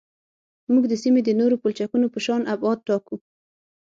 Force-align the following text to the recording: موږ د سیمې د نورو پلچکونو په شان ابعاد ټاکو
موږ 0.71 0.83
د 0.87 0.93
سیمې 1.03 1.21
د 1.23 1.29
نورو 1.39 1.55
پلچکونو 1.61 2.05
په 2.13 2.19
شان 2.25 2.41
ابعاد 2.53 2.79
ټاکو 2.87 3.15